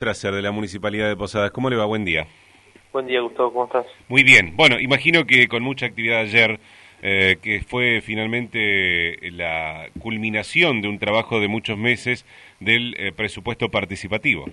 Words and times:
Tracer 0.00 0.32
de 0.32 0.40
la 0.40 0.50
Municipalidad 0.50 1.08
de 1.10 1.14
Posadas. 1.16 1.50
¿Cómo 1.50 1.68
le 1.68 1.76
va? 1.76 1.84
Buen 1.84 2.06
día. 2.06 2.26
Buen 2.90 3.06
día, 3.06 3.20
Gustavo. 3.20 3.52
¿Cómo 3.52 3.66
estás? 3.66 3.84
Muy 4.08 4.24
bien. 4.24 4.56
Bueno, 4.56 4.80
imagino 4.80 5.26
que 5.26 5.46
con 5.46 5.62
mucha 5.62 5.84
actividad 5.84 6.20
ayer, 6.20 6.58
eh, 7.02 7.36
que 7.42 7.60
fue 7.60 8.00
finalmente 8.00 9.18
la 9.30 9.88
culminación 10.00 10.80
de 10.80 10.88
un 10.88 10.98
trabajo 10.98 11.38
de 11.38 11.48
muchos 11.48 11.76
meses 11.76 12.24
del 12.60 12.94
eh, 12.96 13.12
presupuesto 13.12 13.68
participativo. 13.68 14.46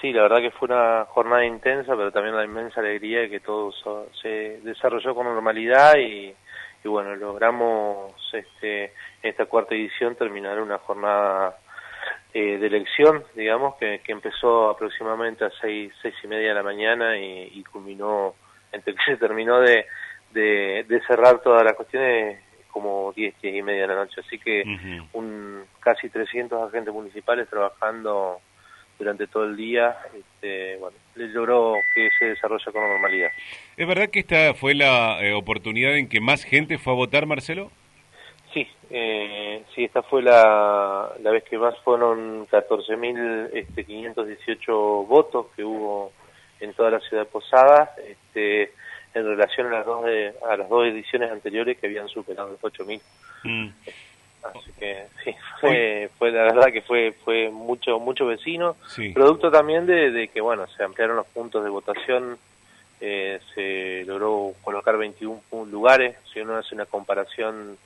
Sí, 0.00 0.12
la 0.12 0.22
verdad 0.22 0.40
que 0.40 0.50
fue 0.50 0.66
una 0.66 1.04
jornada 1.04 1.46
intensa, 1.46 1.94
pero 1.94 2.10
también 2.10 2.34
una 2.34 2.44
inmensa 2.44 2.80
alegría 2.80 3.20
de 3.20 3.30
que 3.30 3.38
todo 3.38 3.72
se 4.20 4.58
desarrolló 4.64 5.14
con 5.14 5.24
normalidad 5.24 5.96
y, 5.98 6.34
y 6.82 6.88
bueno, 6.88 7.14
logramos 7.14 8.12
este, 8.32 8.86
en 8.86 8.90
esta 9.22 9.44
cuarta 9.44 9.76
edición 9.76 10.16
terminar 10.16 10.60
una 10.60 10.78
jornada 10.78 11.61
eh, 12.34 12.58
de 12.58 12.66
elección, 12.66 13.24
digamos, 13.34 13.76
que, 13.76 14.00
que, 14.04 14.12
empezó 14.12 14.70
aproximadamente 14.70 15.44
a 15.44 15.50
seis, 15.60 15.92
seis 16.00 16.14
y 16.24 16.28
media 16.28 16.48
de 16.48 16.54
la 16.54 16.62
mañana 16.62 17.18
y, 17.18 17.50
y 17.54 17.64
culminó, 17.64 18.34
entre 18.72 18.94
que 18.94 19.02
se 19.04 19.16
terminó 19.16 19.60
de, 19.60 19.84
de, 20.32 20.84
de, 20.88 21.00
cerrar 21.06 21.40
todas 21.42 21.62
las 21.62 21.74
cuestiones 21.74 22.40
como 22.70 23.12
diez, 23.14 23.34
diez 23.42 23.56
y 23.56 23.62
media 23.62 23.82
de 23.82 23.88
la 23.88 23.94
noche. 23.96 24.22
Así 24.26 24.38
que 24.38 24.62
un 25.12 25.64
casi 25.80 26.08
300 26.08 26.68
agentes 26.68 26.92
municipales 26.92 27.48
trabajando 27.48 28.40
durante 28.98 29.26
todo 29.26 29.44
el 29.44 29.56
día, 29.56 29.96
este, 30.16 30.76
bueno, 30.76 30.96
les 31.16 31.30
logró 31.32 31.74
que 31.94 32.08
se 32.18 32.26
desarrolle 32.26 32.72
con 32.72 32.82
normalidad. 32.82 33.30
¿Es 33.76 33.86
verdad 33.86 34.08
que 34.08 34.20
esta 34.20 34.54
fue 34.54 34.74
la 34.74 35.18
eh, 35.22 35.34
oportunidad 35.34 35.96
en 35.96 36.08
que 36.08 36.20
más 36.20 36.44
gente 36.44 36.78
fue 36.78 36.92
a 36.92 36.96
votar, 36.96 37.26
Marcelo? 37.26 37.70
Sí, 38.52 38.66
eh, 38.90 39.64
sí, 39.74 39.84
esta 39.84 40.02
fue 40.02 40.22
la, 40.22 41.10
la 41.22 41.30
vez 41.30 41.44
que 41.44 41.56
más 41.56 41.78
fueron 41.80 42.46
14.518 42.48 43.52
este, 43.54 44.62
votos 45.08 45.46
que 45.56 45.64
hubo 45.64 46.12
en 46.60 46.74
toda 46.74 46.90
la 46.90 47.00
ciudad 47.00 47.22
de 47.24 47.30
Posadas, 47.30 47.90
este, 47.98 48.72
en 49.14 49.24
relación 49.26 49.68
a 49.68 49.78
las 49.78 49.86
dos 49.86 50.04
a 50.48 50.56
las 50.56 50.68
dos 50.68 50.86
ediciones 50.86 51.30
anteriores 51.30 51.78
que 51.78 51.86
habían 51.86 52.08
superado 52.08 52.50
los 52.50 52.60
8.000. 52.60 53.00
Mm. 53.44 53.68
Así 54.42 54.72
que 54.78 55.06
sí, 55.24 55.34
fue, 55.60 56.10
fue 56.18 56.30
la 56.32 56.42
verdad 56.42 56.72
que 56.72 56.82
fue 56.82 57.12
fue 57.24 57.48
mucho 57.48 58.00
mucho 58.00 58.26
vecino, 58.26 58.76
producto 59.14 59.50
también 59.50 59.86
de, 59.86 60.10
de, 60.10 60.28
que 60.28 60.40
bueno 60.40 60.66
se 60.66 60.82
ampliaron 60.82 61.16
los 61.16 61.26
puntos 61.28 61.62
de 61.62 61.70
votación, 61.70 62.36
eh, 63.00 63.40
se 63.54 64.04
logró 64.04 64.52
colocar 64.62 64.98
21 64.98 65.40
lugares, 65.66 66.16
si 66.32 66.40
uno 66.40 66.56
hace 66.56 66.74
una 66.74 66.86
comparación 66.86 67.78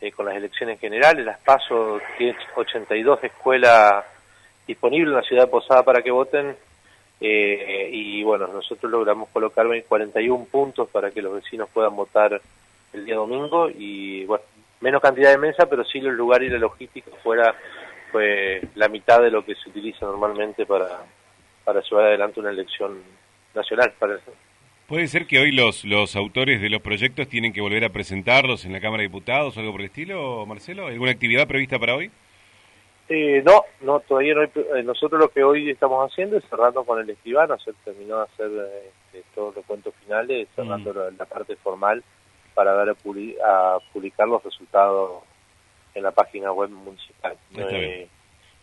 eh, 0.00 0.12
con 0.12 0.26
las 0.26 0.36
elecciones 0.36 0.80
generales. 0.80 1.24
Las 1.24 1.38
PASO 1.40 2.00
tiene 2.16 2.36
82 2.54 3.24
escuelas 3.24 4.04
disponibles 4.66 5.08
en 5.08 5.16
la 5.16 5.22
ciudad 5.22 5.44
de 5.44 5.50
Posada 5.50 5.82
para 5.82 6.02
que 6.02 6.10
voten. 6.10 6.56
Eh, 7.20 7.90
y 7.92 8.22
bueno, 8.22 8.46
nosotros 8.46 8.90
logramos 8.90 9.28
colocar 9.28 9.66
41 9.86 10.46
puntos 10.46 10.88
para 10.88 11.10
que 11.10 11.20
los 11.20 11.34
vecinos 11.34 11.68
puedan 11.72 11.94
votar 11.94 12.40
el 12.92 13.04
día 13.04 13.16
domingo. 13.16 13.68
Y 13.68 14.24
bueno, 14.24 14.44
menos 14.80 15.02
cantidad 15.02 15.30
de 15.30 15.38
mesa, 15.38 15.66
pero 15.66 15.84
sí 15.84 16.00
los 16.00 16.14
lugares 16.14 16.48
y 16.48 16.52
la 16.52 16.58
logística 16.58 17.10
fuera 17.22 17.54
fue 18.10 18.62
la 18.74 18.88
mitad 18.88 19.20
de 19.20 19.30
lo 19.30 19.44
que 19.44 19.54
se 19.54 19.68
utiliza 19.68 20.06
normalmente 20.06 20.66
para, 20.66 21.04
para 21.64 21.80
llevar 21.82 22.06
adelante 22.06 22.40
una 22.40 22.50
elección 22.50 23.02
nacional. 23.54 23.92
Parece. 23.98 24.32
¿Puede 24.90 25.06
ser 25.06 25.28
que 25.28 25.38
hoy 25.38 25.52
los, 25.52 25.84
los 25.84 26.16
autores 26.16 26.60
de 26.60 26.68
los 26.68 26.82
proyectos 26.82 27.28
tienen 27.28 27.52
que 27.52 27.60
volver 27.60 27.84
a 27.84 27.90
presentarlos 27.90 28.64
en 28.64 28.72
la 28.72 28.80
Cámara 28.80 29.02
de 29.02 29.06
Diputados 29.06 29.56
o 29.56 29.60
algo 29.60 29.70
por 29.70 29.82
el 29.82 29.86
estilo, 29.86 30.44
Marcelo? 30.46 30.88
¿Alguna 30.88 31.12
actividad 31.12 31.46
prevista 31.46 31.78
para 31.78 31.94
hoy? 31.94 32.10
Eh, 33.08 33.40
no, 33.46 33.62
no, 33.82 34.00
todavía 34.00 34.34
no 34.34 34.40
hay. 34.40 34.48
Eh, 34.56 34.82
nosotros 34.82 35.20
lo 35.20 35.28
que 35.28 35.44
hoy 35.44 35.70
estamos 35.70 36.10
haciendo 36.10 36.38
es 36.38 36.44
cerrando 36.50 36.82
con 36.82 37.00
el 37.00 37.08
escribano, 37.08 37.56
se 37.60 37.72
terminó 37.84 38.16
de 38.16 38.22
hacer 38.24 38.50
eh, 39.14 39.22
todos 39.32 39.54
los 39.54 39.64
cuentos 39.64 39.94
finales, 40.02 40.48
cerrando 40.56 40.92
mm. 40.92 41.16
la, 41.16 41.24
parte 41.24 41.54
formal 41.54 42.02
para 42.54 42.72
dar 42.72 42.88
a, 42.88 43.78
publicar 43.92 44.26
los 44.26 44.42
resultados 44.42 45.22
en 45.94 46.02
la 46.02 46.10
página 46.10 46.50
web 46.50 46.70
municipal. 46.70 47.36
Eh, 47.56 48.08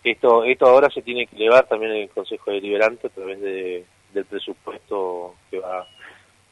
esto, 0.04 0.44
esto 0.44 0.66
ahora 0.66 0.90
se 0.90 1.02
tiene 1.02 1.26
que 1.26 1.38
elevar 1.38 1.68
también 1.70 1.94
en 1.94 2.02
el 2.02 2.10
Consejo 2.10 2.52
Deliberante 2.52 3.08
a 3.08 3.12
través 3.12 3.40
de, 3.40 3.86
del 4.14 4.26
presupuesto 4.26 5.36
que 5.50 5.60
va 5.60 5.88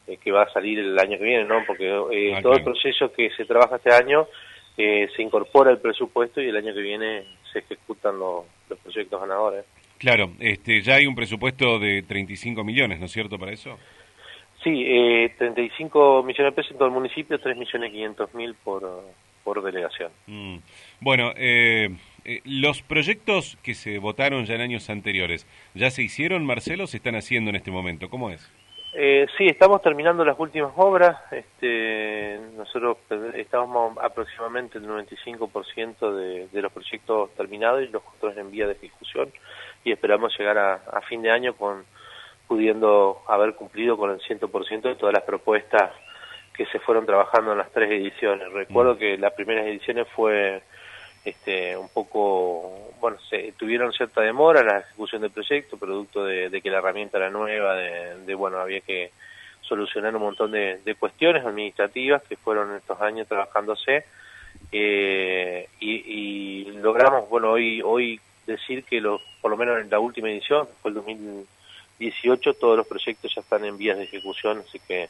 eh, 0.08 0.18
que 0.18 0.32
va 0.32 0.44
a 0.44 0.54
salir 0.54 0.80
el 0.80 0.98
año 1.00 1.18
que 1.18 1.24
viene, 1.24 1.46
¿no? 1.46 1.64
Porque 1.66 1.88
eh, 1.88 2.34
ah, 2.36 2.42
todo 2.42 2.54
el 2.54 2.64
proceso 2.64 3.12
que 3.12 3.30
se 3.32 3.46
trabaja 3.46 3.78
este 3.78 3.94
año 3.94 4.28
eh, 4.78 5.08
se 5.16 5.22
incorpora 5.22 5.72
el 5.72 5.80
presupuesto 5.80 6.42
y 6.42 6.50
el 6.50 6.58
año 6.58 6.74
que 6.74 6.82
viene 6.82 7.24
se 7.52 7.60
ejecutan 7.60 8.20
los, 8.20 8.46
los 8.70 8.80
proyectos 8.80 9.20
ganadores. 9.22 9.66
Claro, 9.98 10.32
este, 10.40 10.82
ya 10.82 10.96
hay 10.96 11.08
un 11.08 11.16
presupuesto 11.16 11.80
de 11.80 12.04
35 12.04 12.64
millones, 12.64 13.00
¿no 13.00 13.06
es 13.06 13.12
cierto, 13.12 13.40
para 13.40 13.54
eso? 13.54 13.80
Sí, 14.64 14.84
eh, 14.86 15.34
35 15.38 16.24
millones 16.24 16.52
de 16.52 16.56
pesos 16.56 16.72
en 16.72 16.78
todo 16.78 16.88
el 16.90 16.94
municipio, 16.94 17.40
3 17.40 17.56
millones 17.56 17.92
500 17.92 18.34
mil 18.34 18.56
por, 18.56 18.84
por 19.44 19.64
delegación. 19.64 20.12
Mm. 20.28 20.58
Bueno, 21.00 21.32
eh, 21.38 21.96
los 22.44 22.82
proyectos 22.82 23.58
que 23.64 23.74
se 23.76 24.00
votaron 24.00 24.46
ya 24.46 24.56
en 24.56 24.62
años 24.62 24.90
anteriores, 24.90 25.48
¿ya 25.74 25.90
se 25.90 26.04
hicieron, 26.04 26.46
Marcelo, 26.46 26.88
se 26.88 26.98
están 26.98 27.16
haciendo 27.16 27.52
en 27.52 27.56
este 27.56 27.72
momento? 27.72 28.10
¿Cómo 28.10 28.32
es? 28.32 28.52
Eh, 28.98 29.28
sí, 29.38 29.46
estamos 29.48 29.82
terminando 29.82 30.24
las 30.24 30.40
últimas 30.40 30.72
obras. 30.78 31.18
Este, 31.30 32.40
nosotros 32.56 32.98
estamos 33.34 33.98
aproximadamente 34.02 34.78
el 34.78 34.88
95% 34.88 36.14
de, 36.14 36.48
de 36.48 36.62
los 36.62 36.72
proyectos 36.72 37.30
terminados 37.36 37.84
y 37.84 37.88
los 37.88 38.02
otros 38.16 38.38
en 38.38 38.52
vía 38.52 38.68
de 38.68 38.74
ejecución 38.74 39.34
y 39.84 39.92
esperamos 39.92 40.34
llegar 40.40 40.58
a, 40.58 40.76
a 40.76 41.02
fin 41.02 41.22
de 41.22 41.30
año 41.30 41.56
con 41.56 41.84
pudiendo 42.48 43.22
haber 43.28 43.56
cumplido 43.56 43.98
con 43.98 44.12
el 44.12 44.20
100% 44.22 44.82
de 44.82 44.96
todas 44.96 45.14
las 45.14 45.24
propuestas 45.24 45.92
que 46.54 46.66
se 46.68 46.80
fueron 46.80 47.06
trabajando 47.06 47.52
en 47.52 47.58
las 47.58 47.72
tres 47.72 47.92
ediciones. 47.92 48.50
Recuerdo 48.54 48.96
mm. 48.96 48.98
que 48.98 49.18
las 49.18 49.34
primeras 49.34 49.66
ediciones 49.66 50.08
fue 50.16 50.64
este, 51.26 51.76
un 51.76 51.90
poco, 51.90 52.94
bueno, 53.02 53.18
se 53.28 53.52
tuvieron 53.54 53.92
cierta 53.92 54.22
demora 54.22 54.62
en 54.62 54.68
la 54.68 54.80
ejecución 54.80 55.24
del 55.24 55.32
proyecto, 55.32 55.76
producto 55.76 56.24
de, 56.24 56.62
que 56.62 56.70
la 56.70 56.78
herramienta 56.78 57.18
era 57.18 57.32
nueva, 57.32 57.76
de, 57.76 58.36
bueno, 58.36 58.60
había 58.60 58.82
que 58.82 59.12
solucionar 59.62 60.16
un 60.16 60.22
montón 60.22 60.52
de, 60.52 60.96
cuestiones 61.00 61.44
administrativas 61.44 62.22
que 62.24 62.38
fueron 62.38 62.76
estos 62.76 63.02
años 63.02 63.28
trabajándose 63.28 64.06
eh, 64.72 65.68
y, 65.80 66.66
logramos, 66.74 67.28
bueno, 67.28 67.52
hoy 67.52 67.82
hoy 67.82 68.22
decir 68.46 68.84
que 68.84 69.02
los, 69.02 69.20
por 69.42 69.50
lo 69.50 69.58
menos 69.58 69.82
en 69.82 69.90
la 69.90 69.98
última 69.98 70.30
edición, 70.30 70.68
fue 70.84 70.90
el 70.90 70.96
2018, 70.96 72.54
todos 72.54 72.78
los 72.78 72.86
proyectos 72.86 73.34
ya 73.34 73.42
están 73.42 73.66
en 73.66 73.78
vías 73.80 73.98
de 73.98 74.04
ejecución, 74.04 74.64
así 74.68 74.80
que, 74.88 75.10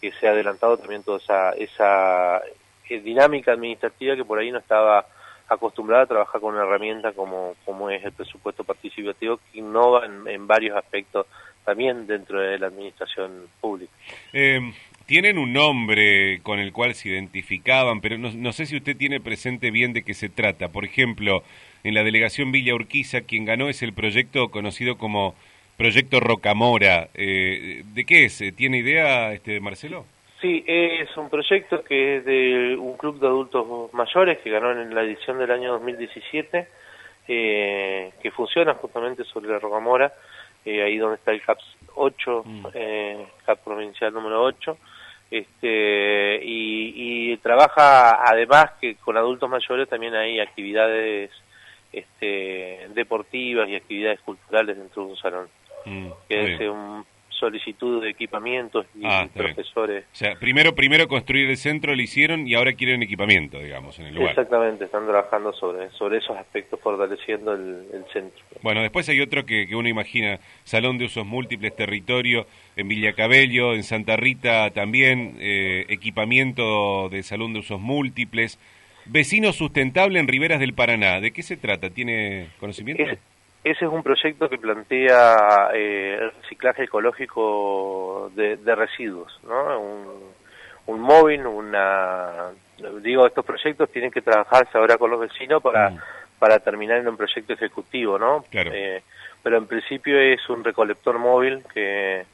que 0.00 0.12
se 0.12 0.28
ha 0.28 0.30
adelantado 0.30 0.78
también 0.78 1.02
toda 1.02 1.18
esa, 1.18 1.50
esa 1.50 2.40
eh, 2.88 3.00
dinámica 3.00 3.52
administrativa 3.52 4.14
que 4.14 4.24
por 4.24 4.38
ahí 4.38 4.52
no 4.52 4.58
estaba 4.58 5.04
acostumbrada 5.48 6.04
a 6.04 6.06
trabajar 6.06 6.40
con 6.40 6.54
una 6.54 6.64
herramienta 6.64 7.12
como, 7.12 7.54
como 7.64 7.90
es 7.90 8.04
el 8.04 8.12
presupuesto 8.12 8.64
participativo 8.64 9.38
que 9.38 9.58
innova 9.58 10.04
en, 10.06 10.46
varios 10.46 10.76
aspectos 10.76 11.26
también 11.64 12.06
dentro 12.06 12.40
de 12.40 12.58
la 12.58 12.66
administración 12.68 13.46
pública. 13.60 13.92
Eh, 14.32 14.72
tienen 15.06 15.38
un 15.38 15.52
nombre 15.52 16.40
con 16.42 16.58
el 16.58 16.72
cual 16.72 16.94
se 16.94 17.08
identificaban, 17.08 18.00
pero 18.00 18.18
no, 18.18 18.30
no, 18.32 18.52
sé 18.52 18.66
si 18.66 18.76
usted 18.76 18.96
tiene 18.96 19.20
presente 19.20 19.70
bien 19.70 19.92
de 19.92 20.02
qué 20.02 20.14
se 20.14 20.28
trata. 20.28 20.68
Por 20.68 20.84
ejemplo, 20.84 21.42
en 21.84 21.94
la 21.94 22.04
delegación 22.04 22.52
Villa 22.52 22.74
Urquiza, 22.74 23.22
quien 23.22 23.44
ganó 23.44 23.68
es 23.68 23.82
el 23.82 23.92
proyecto 23.92 24.50
conocido 24.50 24.96
como 24.96 25.34
Proyecto 25.76 26.20
Rocamora. 26.20 27.08
Eh, 27.14 27.84
¿De 27.94 28.04
qué 28.04 28.24
es? 28.24 28.42
¿Tiene 28.56 28.78
idea, 28.78 29.32
este 29.32 29.60
Marcelo? 29.60 30.04
Sí, 30.40 30.64
es 30.66 31.16
un 31.16 31.28
proyecto 31.28 31.82
que 31.82 32.18
es 32.18 32.24
de 32.24 32.76
un 32.78 32.96
club 32.96 33.18
de 33.18 33.26
adultos 33.26 33.92
mayores 33.92 34.38
que 34.38 34.50
ganó 34.50 34.70
en 34.70 34.94
la 34.94 35.02
edición 35.02 35.38
del 35.38 35.50
año 35.50 35.72
2017, 35.72 36.68
eh, 37.26 38.12
que 38.22 38.30
funciona 38.30 38.74
justamente 38.74 39.24
sobre 39.24 39.50
la 39.50 39.58
Rocamora, 39.58 40.12
eh, 40.64 40.82
ahí 40.82 40.96
donde 40.96 41.16
está 41.16 41.32
el 41.32 41.42
CAPS 41.42 41.64
8, 41.94 42.42
mm. 42.44 42.66
eh, 42.72 43.26
CAP 43.46 43.64
provincial 43.64 44.12
número 44.12 44.44
8, 44.44 44.78
este, 45.30 46.40
y, 46.42 47.32
y, 47.32 47.36
trabaja 47.38 48.22
además 48.24 48.72
que 48.80 48.94
con 48.94 49.16
adultos 49.16 49.50
mayores 49.50 49.88
también 49.88 50.14
hay 50.14 50.38
actividades 50.38 51.30
este, 51.92 52.88
deportivas 52.94 53.68
y 53.68 53.74
actividades 53.74 54.20
culturales 54.20 54.78
dentro 54.78 55.04
de 55.04 55.10
un 55.10 55.16
salón, 55.16 55.48
mm, 55.84 56.08
que 56.28 56.54
es 56.54 56.60
un 56.60 57.04
solicitud 57.38 58.02
de 58.02 58.10
equipamientos 58.10 58.86
y 58.94 59.02
ah, 59.04 59.28
profesores. 59.32 60.04
O 60.12 60.16
sea, 60.16 60.34
primero, 60.36 60.74
primero 60.74 61.08
construir 61.08 61.48
el 61.48 61.56
centro 61.56 61.94
lo 61.94 62.02
hicieron 62.02 62.46
y 62.46 62.54
ahora 62.54 62.72
quieren 62.72 63.02
equipamiento, 63.02 63.58
digamos, 63.58 63.98
en 63.98 64.06
el 64.06 64.14
lugar. 64.14 64.30
Exactamente, 64.30 64.84
están 64.84 65.06
trabajando 65.06 65.52
sobre, 65.52 65.90
sobre 65.90 66.18
esos 66.18 66.36
aspectos, 66.36 66.80
fortaleciendo 66.80 67.52
el, 67.52 68.04
centro. 68.12 68.44
Bueno, 68.62 68.82
después 68.82 69.08
hay 69.08 69.20
otro 69.20 69.44
que, 69.44 69.66
que, 69.66 69.76
uno 69.76 69.88
imagina, 69.88 70.40
salón 70.64 70.98
de 70.98 71.06
usos 71.06 71.26
múltiples, 71.26 71.74
territorio, 71.76 72.46
en 72.76 72.88
Villa 72.88 73.12
Cabello, 73.12 73.74
en 73.74 73.82
Santa 73.82 74.16
Rita 74.16 74.70
también, 74.70 75.36
eh, 75.40 75.86
equipamiento 75.88 77.08
de 77.08 77.22
salón 77.22 77.52
de 77.52 77.60
usos 77.60 77.80
múltiples. 77.80 78.58
Vecino 79.06 79.52
sustentable 79.52 80.18
en 80.18 80.28
Riberas 80.28 80.60
del 80.60 80.74
Paraná, 80.74 81.20
¿de 81.20 81.32
qué 81.32 81.42
se 81.42 81.56
trata? 81.56 81.90
¿Tiene 81.90 82.48
conocimiento? 82.60 83.04
Ese 83.64 83.84
es 83.84 83.90
un 83.90 84.02
proyecto 84.02 84.48
que 84.48 84.58
plantea 84.58 85.70
eh, 85.74 86.18
el 86.20 86.30
reciclaje 86.42 86.84
ecológico 86.84 88.30
de, 88.34 88.56
residuos, 88.74 89.38
¿no? 89.44 89.80
Un, 90.86 91.00
móvil, 91.00 91.46
una... 91.46 92.50
Digo, 93.02 93.26
estos 93.26 93.44
proyectos 93.44 93.90
tienen 93.90 94.10
que 94.10 94.22
trabajarse 94.22 94.78
ahora 94.78 94.96
con 94.96 95.10
los 95.10 95.20
vecinos 95.20 95.62
para, 95.62 95.90
mm. 95.90 95.98
para 96.38 96.60
terminar 96.60 96.98
en 96.98 97.08
un 97.08 97.16
proyecto 97.16 97.52
ejecutivo, 97.52 98.18
¿no? 98.18 98.44
Eh, 98.52 99.02
pero 99.42 99.58
en 99.58 99.66
principio 99.66 100.18
es 100.18 100.48
un 100.48 100.64
recolector 100.64 101.18
móvil 101.18 101.62
que, 101.74 102.24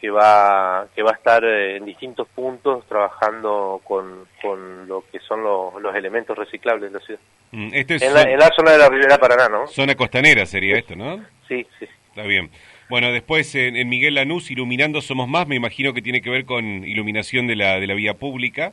que 0.00 0.10
va 0.10 0.86
que 0.94 1.02
va 1.02 1.10
a 1.10 1.14
estar 1.14 1.44
en 1.44 1.84
distintos 1.84 2.26
puntos 2.28 2.86
trabajando 2.88 3.80
con, 3.84 4.26
con 4.40 4.88
lo 4.88 5.04
que 5.12 5.18
son 5.20 5.42
los 5.42 5.94
elementos 5.94 6.36
reciclables 6.36 6.90
de 6.90 6.98
la 6.98 7.04
ciudad. 7.04 7.20
Mm, 7.52 7.68
este 7.72 7.94
en, 7.96 8.14
la, 8.14 8.50
zona 8.56 8.72
de 8.72 8.78
la 8.78 8.88
Ribera 8.88 9.18
Paraná, 9.18 9.48
¿no? 9.48 9.66
Zona 9.66 9.94
costanera 9.94 10.46
sería 10.46 10.78
esto, 10.78 10.96
¿no? 10.96 11.18
Sí, 11.48 11.66
sí. 11.78 11.86
Está 12.08 12.22
bien. 12.22 12.50
Bueno, 12.88 13.12
después 13.12 13.54
en, 13.54 13.88
Miguel 13.88 14.14
Lanús, 14.14 14.50
Iluminando 14.50 15.00
Somos 15.00 15.28
Más, 15.28 15.46
me 15.46 15.54
imagino 15.54 15.92
que 15.92 16.02
tiene 16.02 16.22
que 16.22 16.30
ver 16.30 16.44
con 16.44 16.64
iluminación 16.64 17.46
de 17.46 17.56
la, 17.56 17.78
de 17.78 17.86
la 17.86 17.94
vía 17.94 18.14
pública. 18.14 18.72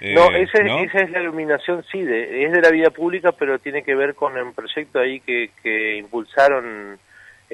no, 0.00 0.30
eh, 0.32 0.42
esa, 0.42 0.98
es 1.00 1.10
la 1.10 1.20
iluminación, 1.20 1.84
sí, 1.90 2.02
de, 2.02 2.44
es 2.44 2.52
de 2.52 2.60
la 2.60 2.70
vía 2.70 2.90
pública, 2.90 3.32
pero 3.32 3.58
tiene 3.58 3.82
que 3.82 3.94
ver 3.94 4.14
con 4.14 4.36
un 4.36 4.52
proyecto 4.52 5.00
ahí 5.00 5.20
que, 5.20 5.50
que 5.62 5.96
impulsaron 5.96 6.98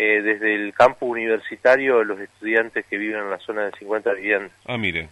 eh, 0.00 0.22
desde 0.22 0.54
el 0.54 0.72
campo 0.74 1.06
universitario 1.06 2.04
los 2.04 2.20
estudiantes 2.20 2.86
que 2.86 2.96
viven 2.96 3.18
en 3.18 3.30
la 3.30 3.38
zona 3.38 3.64
de 3.64 3.72
50 3.78 4.12
viviendas. 4.12 4.52
Ah, 4.64 4.78
mire 4.78 5.08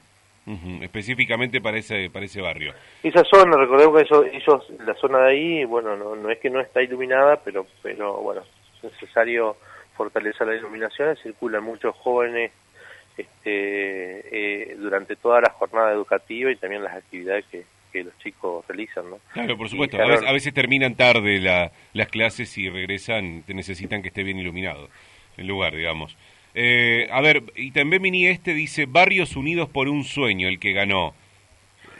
específicamente 0.81 1.61
para 1.61 1.77
ese, 1.77 2.09
para 2.09 2.25
ese 2.25 2.41
barrio. 2.41 2.73
Esa 3.03 3.25
zona, 3.25 3.57
recordemos 3.57 3.97
que 3.97 4.05
eso, 4.05 4.25
ellos, 4.25 4.65
la 4.87 4.95
zona 4.95 5.19
de 5.23 5.31
ahí, 5.33 5.65
bueno, 5.65 5.97
no, 5.97 6.15
no 6.15 6.31
es 6.31 6.39
que 6.39 6.51
no 6.51 6.61
está 6.61 6.81
iluminada, 6.81 7.41
pero, 7.45 7.67
pero 7.83 8.19
bueno, 8.19 8.43
es 8.77 8.93
necesario 8.93 9.57
fortalecer 9.97 10.47
la 10.47 10.55
iluminación, 10.55 11.17
circulan 11.17 11.65
muchos 11.65 11.97
jóvenes 11.97 12.53
este, 13.17 14.71
eh, 14.71 14.77
durante 14.77 15.17
toda 15.17 15.41
la 15.41 15.51
jornada 15.51 15.91
educativa 15.91 16.49
y 16.53 16.57
también 16.57 16.85
las 16.85 16.95
actividades 16.95 17.45
que, 17.47 17.65
que 17.97 18.05
los 18.05 18.19
chicos 18.19 18.65
realizan, 18.69 19.09
¿no? 19.09 19.19
Claro, 19.33 19.57
por 19.57 19.69
supuesto, 19.69 19.97
a, 20.01 20.33
veces, 20.33 20.53
terminan 20.53 20.95
tarde 20.97 21.41
la, 21.41 21.73
las 21.95 22.09
clases 22.09 22.57
y 22.59 22.69
regresan, 22.69 23.43
te 23.47 23.55
necesitan 23.55 24.03
que 24.03 24.09
esté 24.09 24.23
bien 24.23 24.39
iluminado 24.39 24.89
el 25.39 25.47
lugar, 25.47 25.75
digamos. 25.75 26.17
Eh, 26.55 27.09
a 27.11 27.21
ver, 27.21 27.43
y 27.55 27.71
también 27.71 28.03
Mini 28.03 28.27
este 28.27 28.53
dice 28.53 28.87
Barrios 28.87 29.37
Unidos 29.37 29.69
por 29.69 29.89
un 29.89 30.05
Sueño, 30.05 30.49
el 30.49 30.59
que 30.59 30.73
ganó. 30.73 31.15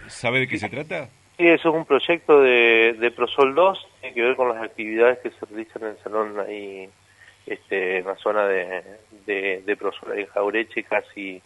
¿Sabe 0.09 0.41
de 0.41 0.49
qué 0.49 0.59
se 0.59 0.69
trata? 0.69 1.09
Sí, 1.37 1.47
eso 1.47 1.69
es 1.71 1.75
un 1.75 1.85
proyecto 1.85 2.41
de, 2.41 2.95
de 2.99 3.11
Prosol 3.11 3.55
2, 3.55 3.89
tiene 4.01 4.15
que 4.15 4.23
ver 4.23 4.37
con 4.37 4.49
las 4.49 4.63
actividades 4.63 5.19
que 5.19 5.31
se 5.31 5.47
realizan 5.47 5.83
en 5.83 5.89
el 5.89 5.99
salón 5.99 6.41
ahí, 6.41 6.89
este, 7.47 7.99
en 7.99 8.07
la 8.07 8.17
zona 8.17 8.47
de, 8.47 8.83
de, 9.27 9.63
de 9.65 9.77
Prosol, 9.77 10.19
en 10.19 10.27
Jaureche, 10.27 10.83
casi 10.85 11.43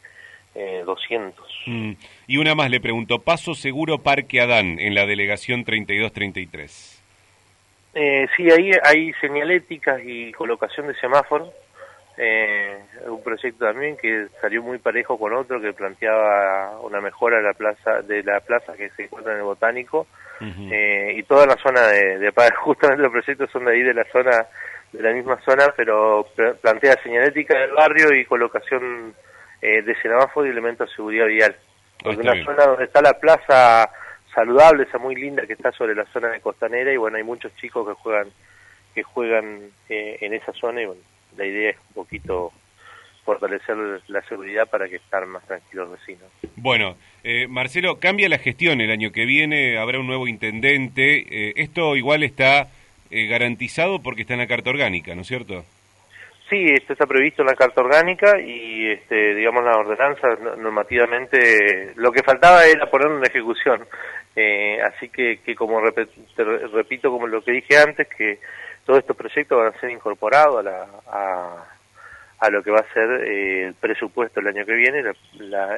eh, 0.55 0.82
200. 0.85 1.47
Mm. 1.67 1.93
Y 2.26 2.37
una 2.38 2.55
más 2.55 2.70
le 2.70 2.81
pregunto, 2.81 3.19
Paso 3.19 3.55
Seguro 3.55 3.99
Parque 3.99 4.41
Adán, 4.41 4.79
en 4.79 4.94
la 4.94 5.06
delegación 5.06 5.64
3233. 5.64 7.02
Eh, 7.94 8.26
sí, 8.37 8.50
ahí 8.50 8.70
hay 8.85 9.12
señaléticas 9.20 10.00
y 10.05 10.32
colocación 10.32 10.87
de 10.87 10.94
semáforos 10.94 11.50
eh, 12.23 12.76
un 13.06 13.23
proyecto 13.23 13.64
también 13.64 13.97
que 13.97 14.26
salió 14.43 14.62
muy 14.62 14.76
parejo 14.76 15.19
con 15.19 15.32
otro 15.32 15.58
que 15.58 15.73
planteaba 15.73 16.79
una 16.81 17.00
mejora 17.00 17.38
de 17.38 17.44
la 17.44 17.55
plaza 17.55 18.02
de 18.02 18.23
la 18.23 18.41
plaza 18.41 18.75
que 18.75 18.91
se 18.91 19.05
encuentra 19.05 19.32
en 19.32 19.38
el 19.38 19.44
botánico 19.44 20.06
eh, 20.43 21.14
y 21.17 21.23
toda 21.23 21.47
la 21.47 21.56
zona 21.56 21.87
de, 21.87 22.19
de 22.19 22.31
justamente 22.61 23.02
los 23.05 23.12
proyectos 23.12 23.50
son 23.50 23.64
de 23.64 23.73
ahí 23.73 23.82
de 23.82 23.94
la 23.94 24.05
zona 24.12 24.47
de 24.93 25.02
la 25.02 25.12
misma 25.12 25.41
zona 25.47 25.73
pero 25.75 26.26
plantea 26.61 27.02
señalética 27.02 27.58
del 27.58 27.73
barrio 27.73 28.14
y 28.14 28.26
colocación 28.26 29.14
eh, 29.62 29.83
de 29.83 29.95
semáforo 30.01 30.47
y 30.47 30.51
elementos 30.51 30.89
de 30.89 30.97
seguridad 30.97 31.27
vial 31.27 31.57
porque 32.03 32.21
una 32.21 32.45
zona 32.45 32.67
donde 32.67 32.85
está 32.85 33.03
la 33.03 33.15
plaza 33.15 33.91
saludable 34.35 34.85
esa 34.85 34.99
muy 34.99 35.15
linda 35.15 35.47
que 35.47 35.53
está 35.53 35.73
sobre 35.73 35.95
la 35.95 36.07
zona 36.07 36.29
de 36.29 36.41
costanera 36.41 36.93
y 36.93 36.97
bueno 36.97 37.17
hay 37.17 37.25
muchos 37.25 37.55
chicos 37.57 37.87
que 37.87 37.95
juegan 37.95 38.29
que 38.95 39.03
juegan 39.03 39.71
eh, 39.89 40.19
en 40.21 40.35
esa 40.35 40.53
zona 40.53 40.83
y 40.83 40.87
bueno 40.87 41.03
la 41.37 41.47
idea 41.47 41.71
es 41.71 41.77
un 41.89 41.95
poquito 41.95 42.53
fortalecer 43.25 43.77
la 44.09 44.23
seguridad 44.23 44.69
para 44.69 44.89
que 44.89 44.97
estar 44.97 45.25
más 45.27 45.47
tranquilos 45.47 45.89
los 45.89 46.01
vecinos. 46.01 46.31
Bueno, 46.57 46.97
eh, 47.23 47.47
Marcelo, 47.49 48.01
cambia 48.01 48.29
la 48.29 48.39
gestión 48.39 48.81
el 48.81 48.91
año 48.91 49.12
que 49.12 49.25
viene, 49.25 49.79
habrá 49.79 50.01
un 50.01 50.07
nuevo 50.07 50.27
intendente. 50.27 51.19
Eh, 51.31 51.53
esto 51.57 51.97
igual 51.97 52.23
está 52.23 52.69
eh, 53.11 53.27
garantizado 53.27 54.03
porque 54.03 54.23
está 54.23 54.35
en 54.35 54.41
la 54.41 54.47
carta 54.47 54.71
orgánica, 54.71 55.15
¿no 55.15 55.23
es 55.23 55.29
cierto? 55.29 55.65
Sí, 56.50 56.64
esto 56.67 56.94
está 56.94 57.06
previsto 57.06 57.43
en 57.43 57.47
la 57.47 57.55
carta 57.55 57.81
orgánica 57.81 58.41
y, 58.41 58.91
este, 58.91 59.37
digamos, 59.37 59.62
la 59.62 59.79
ordenanza 59.79 60.29
normativamente, 60.58 61.93
lo 61.94 62.11
que 62.11 62.25
faltaba 62.25 62.67
era 62.67 62.91
ponerlo 62.91 63.19
en 63.19 63.25
ejecución. 63.25 63.87
así 64.85 65.08
que, 65.11 65.38
que 65.44 65.55
como 65.55 65.81
repito, 65.81 67.11
como 67.12 67.29
lo 67.29 67.41
que 67.43 67.52
dije 67.52 67.79
antes, 67.79 68.08
que 68.08 68.41
todos 68.85 68.99
estos 68.99 69.17
proyectos 69.17 69.56
van 69.56 69.73
a 69.73 69.81
ser 69.81 69.91
incorporados 69.91 70.58
a, 70.58 70.62
la, 70.64 70.87
a, 72.41 72.50
lo 72.50 72.61
que 72.64 72.73
va 72.73 72.81
a 72.81 72.93
ser 72.93 73.08
eh, 73.25 73.67
el 73.69 73.75
presupuesto 73.75 74.41
el 74.41 74.49
año 74.49 74.67
que 74.67 74.75
viene. 74.75 75.05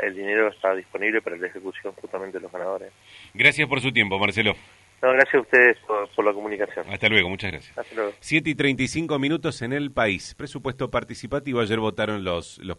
el 0.02 0.14
dinero 0.14 0.48
está 0.48 0.74
disponible 0.74 1.20
para 1.20 1.36
la 1.36 1.48
ejecución 1.48 1.92
justamente 2.00 2.38
de 2.38 2.44
los 2.44 2.52
ganadores. 2.52 2.90
Gracias 3.34 3.68
por 3.68 3.82
su 3.82 3.92
tiempo, 3.92 4.18
Marcelo. 4.18 4.54
No, 5.02 5.12
gracias 5.12 5.34
a 5.34 5.40
ustedes 5.40 5.76
por, 6.14 6.24
la 6.24 6.32
comunicación. 6.32 6.86
Hasta 6.88 7.08
luego, 7.08 7.28
muchas 7.28 7.50
gracias. 7.50 7.76
Hasta 7.76 7.94
luego. 7.96 8.12
7 8.20 8.50
y 8.50 8.54
35 8.54 9.18
minutos 9.18 9.60
en 9.62 9.72
el 9.72 9.90
país. 9.90 10.36
Presupuesto 10.36 10.92
participativo. 10.92 11.60
Ayer 11.60 11.80
votaron 11.80 12.22
los, 12.22 12.58
los 12.58 12.76